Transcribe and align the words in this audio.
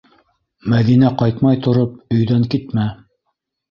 Мәҙинә 0.73 1.13
ҡайтмай 1.21 1.63
тороп, 1.69 2.03
өйҙән 2.19 2.53
китмә. 2.57 2.93